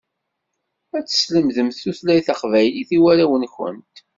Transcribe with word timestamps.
Ad 0.97 1.05
teslemdemt 1.05 1.77
tutlayt 1.81 2.25
taqbaylit 2.27 2.89
i 2.97 2.99
warraw-nkent. 3.03 3.95